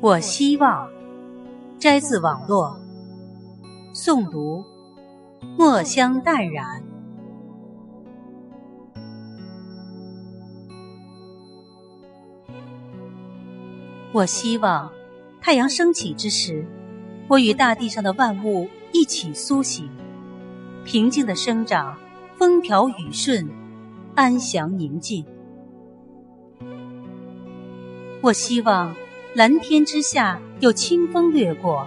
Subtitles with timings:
[0.00, 0.88] 我希望，
[1.80, 2.76] 摘自网络，
[3.92, 4.64] 诵读，
[5.58, 6.89] 墨香淡然。
[14.12, 14.90] 我希望，
[15.40, 16.66] 太阳升起之时，
[17.28, 19.88] 我与大地上的万物一起苏醒，
[20.84, 21.96] 平静的生长，
[22.36, 23.48] 风调雨顺，
[24.14, 25.24] 安详宁静。
[28.20, 28.94] 我希望。
[29.32, 31.86] 蓝天之下有清风掠过，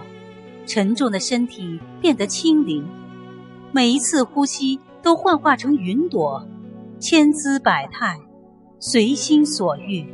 [0.64, 2.88] 沉重的身体变得轻灵，
[3.70, 6.48] 每一次呼吸都幻化成云朵，
[6.98, 8.18] 千姿百态，
[8.80, 10.06] 随心所欲。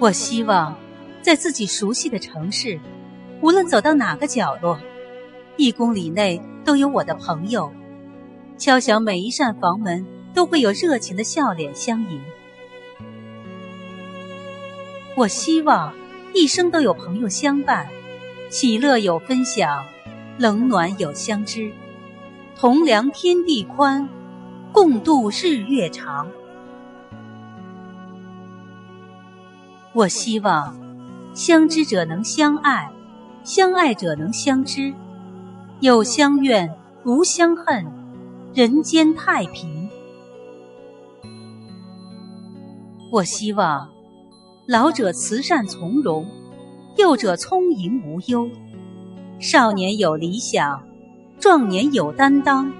[0.00, 0.76] 我希望
[1.22, 2.78] 在自己熟悉的城市，
[3.40, 4.78] 无论走到哪个角落，
[5.56, 7.72] 一公里内都有我的朋友，
[8.58, 12.20] 敲响每一扇房门，都会有热情的笑脸相迎。
[15.16, 15.94] 我希望
[16.34, 17.88] 一生都有朋友相伴，
[18.50, 19.84] 喜乐有分享，
[20.38, 21.72] 冷暖有相知，
[22.56, 24.08] 同量天地宽，
[24.72, 26.28] 共度日月长。
[29.94, 30.76] 我希望
[31.34, 32.90] 相知者能相爱，
[33.44, 34.92] 相爱者能相知，
[35.78, 37.86] 有相怨无相恨，
[38.52, 39.88] 人间太平。
[43.12, 43.88] 我希望。
[44.66, 46.26] 老者慈善从容，
[46.96, 48.48] 幼者聪颖无忧，
[49.38, 50.82] 少年有理想，
[51.38, 52.72] 壮年有担当，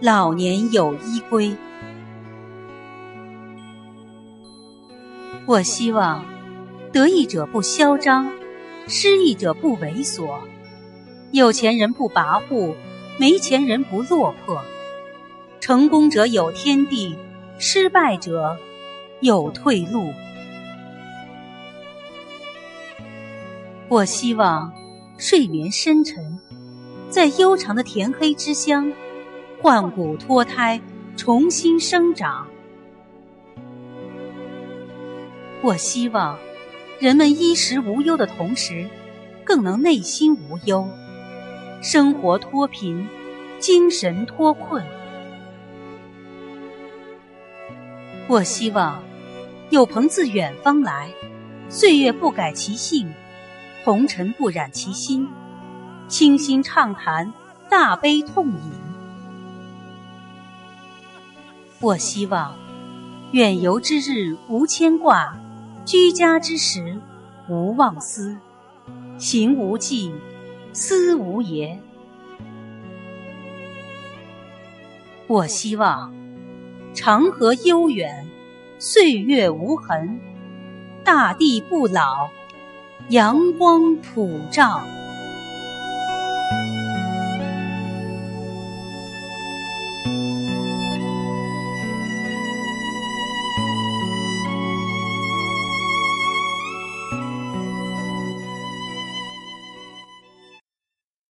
[0.00, 1.56] 老年有依归。
[5.46, 6.24] 我希望
[6.92, 8.30] 得意者不嚣张，
[8.86, 10.38] 失意者不猥琐，
[11.32, 12.74] 有钱人不跋扈，
[13.18, 14.60] 没钱人不落魄，
[15.60, 17.16] 成功者有天地，
[17.58, 18.56] 失败者
[19.20, 20.12] 有退路。
[23.88, 24.72] 我希望
[25.18, 26.38] 睡眠深沉，
[27.08, 28.92] 在悠长的甜黑之乡，
[29.60, 30.80] 换骨脱胎，
[31.16, 32.46] 重新生长。
[35.62, 36.38] 我希望
[36.98, 38.88] 人们衣食无忧的同时，
[39.44, 40.88] 更能内心无忧，
[41.82, 43.06] 生活脱贫，
[43.58, 44.82] 精神脱困。
[48.26, 49.02] 我希望
[49.68, 51.10] 有朋自远方来，
[51.68, 53.12] 岁月不改其性。
[53.82, 55.26] 红尘不染其心，
[56.06, 57.32] 清心畅谈，
[57.68, 58.72] 大悲痛饮。
[61.80, 62.54] 我希望
[63.32, 65.34] 远游之日无牵挂，
[65.90, 67.00] 居家之时
[67.48, 68.38] 无忘思，
[69.18, 70.14] 行无忌，
[70.72, 71.82] 思无言。
[75.26, 76.14] 我希望
[76.94, 78.28] 长河悠远，
[78.78, 80.20] 岁月无痕，
[81.02, 82.30] 大地不老。
[83.08, 84.80] 阳光普照。